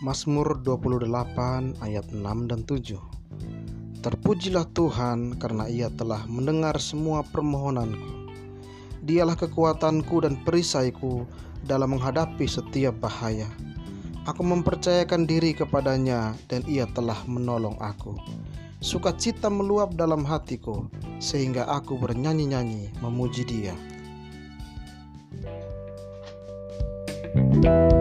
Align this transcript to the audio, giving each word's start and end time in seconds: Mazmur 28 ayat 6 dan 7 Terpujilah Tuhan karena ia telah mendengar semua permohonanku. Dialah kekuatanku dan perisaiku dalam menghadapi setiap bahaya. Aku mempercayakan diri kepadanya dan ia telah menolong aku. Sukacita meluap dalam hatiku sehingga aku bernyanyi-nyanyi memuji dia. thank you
Mazmur 0.00 0.64
28 0.64 1.76
ayat 1.84 2.08
6 2.08 2.24
dan 2.48 2.64
7 2.64 2.96
Terpujilah 4.00 4.64
Tuhan 4.72 5.36
karena 5.36 5.68
ia 5.68 5.92
telah 5.92 6.24
mendengar 6.24 6.80
semua 6.80 7.20
permohonanku. 7.20 8.32
Dialah 9.04 9.36
kekuatanku 9.36 10.24
dan 10.24 10.40
perisaiku 10.40 11.28
dalam 11.68 12.00
menghadapi 12.00 12.48
setiap 12.48 12.96
bahaya. 12.96 13.44
Aku 14.24 14.40
mempercayakan 14.40 15.28
diri 15.28 15.52
kepadanya 15.52 16.32
dan 16.48 16.64
ia 16.64 16.88
telah 16.88 17.20
menolong 17.28 17.76
aku. 17.76 18.16
Sukacita 18.80 19.52
meluap 19.52 20.00
dalam 20.00 20.24
hatiku 20.24 20.88
sehingga 21.20 21.68
aku 21.68 22.00
bernyanyi-nyanyi 22.00 22.88
memuji 23.04 23.44
dia. 23.44 23.76
thank 27.30 27.92
you 27.92 27.99